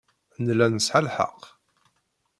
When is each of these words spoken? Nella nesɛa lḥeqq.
Nella 0.45 0.67
nesɛa 0.69 0.99
lḥeqq. 1.07 1.41